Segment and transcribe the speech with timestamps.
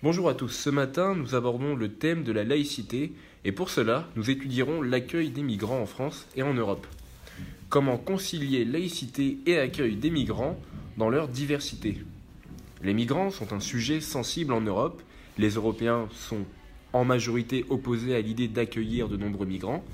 [0.00, 3.10] Bonjour à tous, ce matin nous abordons le thème de la laïcité
[3.44, 6.86] et pour cela nous étudierons l'accueil des migrants en France et en Europe.
[7.68, 10.56] Comment concilier laïcité et accueil des migrants
[10.98, 11.98] dans leur diversité?
[12.80, 15.02] Les migrants sont un sujet sensible en Europe,
[15.36, 16.44] les Européens sont
[16.92, 19.84] en majorité opposés à l'idée d'accueillir de nombreux migrants,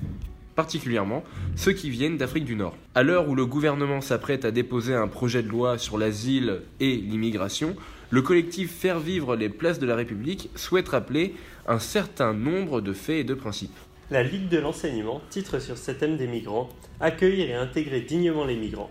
[0.54, 1.24] particulièrement
[1.56, 2.76] ceux qui viennent d'Afrique du Nord.
[2.94, 6.94] À l'heure où le gouvernement s'apprête à déposer un projet de loi sur l'asile et
[6.94, 7.74] l'immigration,
[8.10, 11.34] le collectif Faire vivre les places de la République souhaite rappeler
[11.66, 13.76] un certain nombre de faits et de principes.
[14.10, 16.68] La Ligue de l'enseignement titre sur ce thème des migrants
[17.00, 18.90] Accueillir et intégrer dignement les migrants.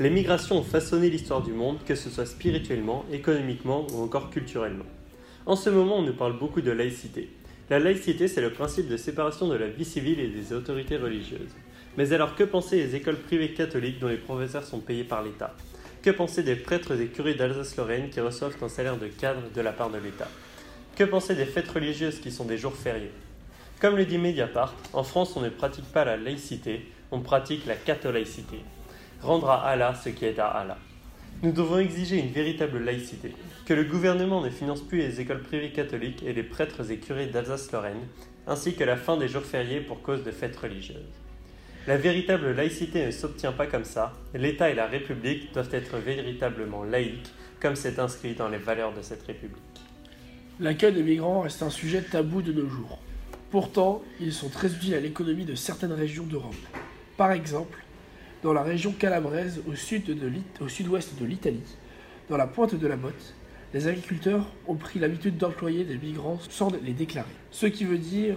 [0.00, 4.84] Les migrations ont façonné l'histoire du monde, que ce soit spirituellement, économiquement ou encore culturellement.
[5.46, 7.30] En ce moment, on nous parle beaucoup de laïcité.
[7.70, 11.54] La laïcité, c'est le principe de séparation de la vie civile et des autorités religieuses.
[11.96, 15.54] Mais alors, que penser des écoles privées catholiques dont les professeurs sont payés par l'État?
[16.00, 19.72] Que penser des prêtres et curés d'Alsace-Lorraine qui reçoivent un salaire de cadre de la
[19.72, 20.28] part de l'État?
[20.94, 23.10] Que penser des fêtes religieuses qui sont des jours fériés?
[23.80, 27.74] Comme le dit Mediapart, en France, on ne pratique pas la laïcité, on pratique la
[27.74, 28.58] catholaïcité.
[29.22, 30.78] Rendre à Allah ce qui est à Allah.
[31.42, 33.32] Nous devons exiger une véritable laïcité,
[33.66, 37.26] que le gouvernement ne finance plus les écoles privées catholiques et les prêtres et curés
[37.26, 38.06] d'Alsace-Lorraine,
[38.46, 40.96] ainsi que la fin des jours fériés pour cause de fêtes religieuses.
[41.88, 46.84] La véritable laïcité ne s'obtient pas comme ça, l'État et la République doivent être véritablement
[46.84, 49.56] laïques, comme c'est inscrit dans les valeurs de cette République.
[50.60, 52.98] L'accueil des migrants reste un sujet tabou de nos jours.
[53.50, 56.52] Pourtant, ils sont très utiles à l'économie de certaines régions d'Europe.
[57.16, 57.82] Par exemple,
[58.42, 61.76] dans la région calabraise au sud-ouest de l'Italie,
[62.28, 63.34] dans la pointe de la Motte,
[63.72, 67.30] les agriculteurs ont pris l'habitude d'employer des migrants sans les déclarer.
[67.50, 68.36] Ce qui veut dire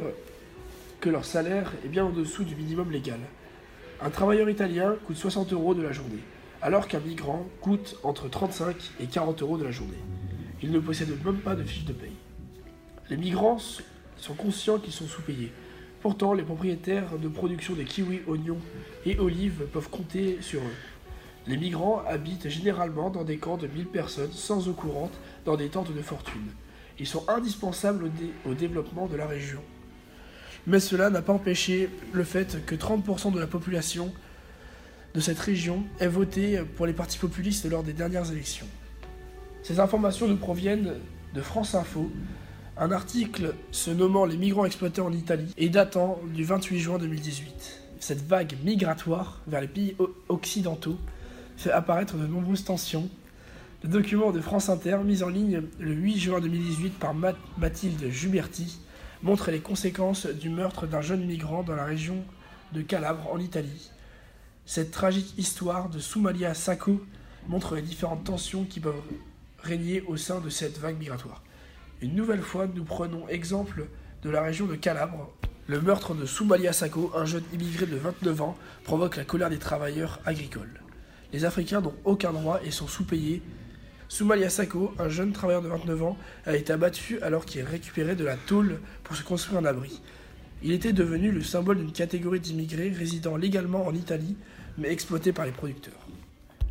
[1.02, 3.20] que leur salaire est bien en dessous du minimum légal.
[4.04, 6.24] Un travailleur italien coûte 60 euros de la journée,
[6.64, 10.00] alors qu'un migrant coûte entre 35 et 40 euros de la journée.
[10.64, 12.16] Ils ne possèdent même pas de fiche de paye.
[13.12, 13.60] Les migrants
[14.18, 15.52] sont conscients qu'ils sont sous-payés.
[16.02, 18.58] Pourtant, les propriétaires de production des kiwis, oignons
[19.06, 20.76] et olives peuvent compter sur eux.
[21.46, 25.14] Les migrants habitent généralement dans des camps de 1000 personnes sans eau courante
[25.46, 26.50] dans des tentes de fortune.
[26.98, 28.12] Ils sont indispensables
[28.48, 29.62] au, développement de la région.
[30.68, 34.14] Mais cela n'a pas empêché le fait que 30% de la population
[35.14, 38.68] de cette région ait voté pour les partis populistes lors des dernières élections.
[39.64, 40.94] Ces informations nous proviennent
[41.34, 42.12] de France Info,
[42.78, 47.82] un article se nommant Les migrants exploités en Italie et datant du 28 juin 2018.
[48.00, 49.96] Cette vague migratoire vers les pays
[50.30, 50.98] occidentaux
[51.58, 53.10] fait apparaître de nombreuses tensions.
[53.84, 57.14] Le document de France Inter, mis en ligne le 8 juin 2018 par
[57.58, 58.80] Mathilde Juberti,
[59.24, 62.24] montre les conséquences du meurtre d'un jeune migrant dans la région
[62.74, 63.92] de Calabre, en Italie.
[64.66, 67.02] Cette tragique histoire de Soumalia Sacco
[67.48, 69.02] montre les différentes tensions qui peuvent
[69.62, 71.44] régner au sein de cette vague migratoire.
[72.02, 73.88] Une nouvelle fois, nous prenons exemple
[74.24, 75.32] de la région de Calabre.
[75.68, 79.60] Le meurtre de Soumalia Sacco, un jeune immigré de 29 ans, provoque la colère des
[79.60, 80.82] travailleurs agricoles.
[81.34, 83.42] Les Africains n'ont aucun droit et sont sous-payés.
[84.12, 88.26] Soumalia Sako, un jeune travailleur de 29 ans, a été abattu alors qu'il récupérait de
[88.26, 90.02] la tôle pour se construire un abri.
[90.62, 94.36] Il était devenu le symbole d'une catégorie d'immigrés résidant légalement en Italie,
[94.78, 95.94] mais exploités par les producteurs.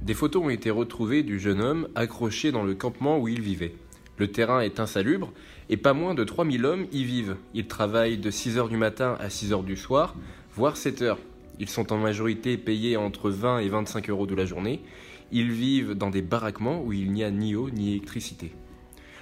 [0.02, 3.72] Des photos ont été retrouvées du jeune homme accroché dans le campement où il vivait.
[4.18, 5.32] Le terrain est insalubre
[5.70, 7.36] et pas moins de 3000 hommes y vivent.
[7.54, 10.14] Ils travaillent de 6h du matin à 6h du soir,
[10.54, 11.16] voire 7 h
[11.60, 14.80] ils sont en majorité payés entre 20 et 25 euros de la journée.
[15.32, 18.52] Ils vivent dans des baraquements où il n'y a ni eau ni électricité.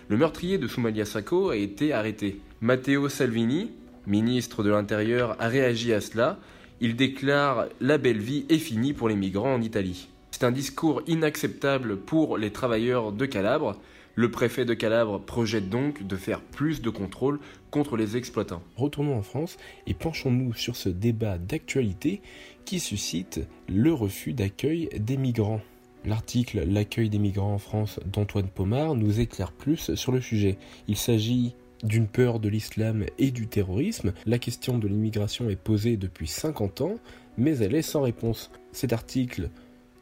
[0.08, 2.41] Le meurtrier de Soumalia Sacco a été arrêté.
[2.62, 3.72] Matteo Salvini,
[4.06, 6.38] ministre de l'Intérieur, a réagi à cela.
[6.80, 10.08] Il déclare La belle vie est finie pour les migrants en Italie.
[10.30, 13.76] C'est un discours inacceptable pour les travailleurs de Calabre.
[14.14, 17.38] Le préfet de Calabre projette donc de faire plus de contrôles
[17.71, 18.62] contre les exploitants.
[18.77, 22.22] Retournons en France et penchons-nous sur ce débat d'actualité
[22.65, 25.60] qui suscite le refus d'accueil des migrants.
[26.04, 30.59] L'article L'accueil des migrants en France d'Antoine Pomard nous éclaire plus sur le sujet.
[30.86, 34.12] Il s'agit d'une peur de l'islam et du terrorisme.
[34.27, 36.95] La question de l'immigration est posée depuis 50 ans,
[37.36, 38.50] mais elle est sans réponse.
[38.72, 39.50] Cet article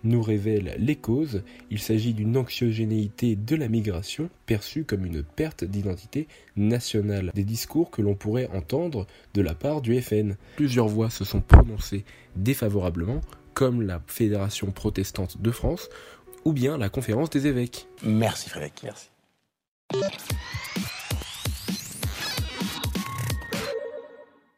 [0.05, 1.43] nous révèle les causes.
[1.71, 7.33] Il s'agit d'une anxiogénéité de la migration perçue comme une perte d'identité nationale.
[7.35, 10.37] Des discours que l'on pourrait entendre de la part du FN.
[10.57, 12.05] Plusieurs voix se sont prononcées
[12.37, 13.21] défavorablement,
[13.57, 15.89] comme la Fédération protestante de France
[16.45, 17.89] ou bien la conférence des évêques.
[18.03, 18.83] Merci Frédéric.
[18.85, 19.09] Merci.